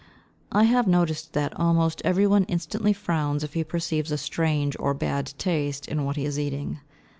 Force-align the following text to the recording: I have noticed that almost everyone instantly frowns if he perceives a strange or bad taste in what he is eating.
I 0.51 0.63
have 0.63 0.87
noticed 0.87 1.33
that 1.33 1.53
almost 1.59 2.01
everyone 2.03 2.45
instantly 2.45 2.91
frowns 2.91 3.43
if 3.43 3.53
he 3.53 3.63
perceives 3.63 4.11
a 4.11 4.17
strange 4.17 4.75
or 4.79 4.95
bad 4.95 5.31
taste 5.37 5.87
in 5.87 6.05
what 6.05 6.15
he 6.15 6.25
is 6.25 6.39
eating. 6.39 6.79